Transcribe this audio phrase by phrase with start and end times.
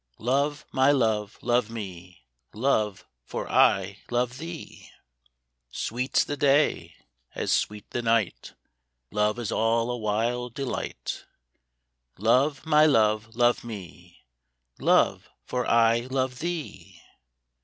[0.17, 4.89] "Love, my love, love me, Love, for I love thee!"
[5.69, 6.95] Sweet's the day,
[7.35, 8.55] as sweet the night,
[9.11, 11.25] Life is all a wild delight:"
[12.17, 14.25] Love, my love, love me,
[14.79, 16.99] Love, for I love thee